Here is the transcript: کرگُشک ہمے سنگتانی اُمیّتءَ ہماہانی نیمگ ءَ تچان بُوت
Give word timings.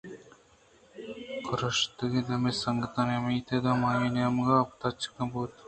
کرگُشک 1.45 1.97
ہمے 2.27 2.51
سنگتانی 2.63 3.15
اُمیّتءَ 3.17 3.69
ہماہانی 3.73 4.09
نیمگ 4.15 4.47
ءَ 4.55 4.71
تچان 4.79 5.27
بُوت 5.31 5.51